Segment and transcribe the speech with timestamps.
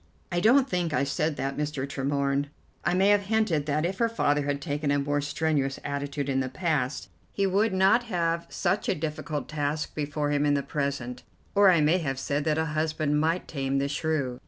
[0.31, 1.85] "I don't think I said that, Mr.
[1.87, 2.47] Tremorne.
[2.83, 6.39] I may have hinted that if her father had taken a more strenuous attitude in
[6.39, 11.21] the past, he would not have such a difficult task before him in the present,
[11.53, 14.39] or I may have said that a husband might tame the shrew.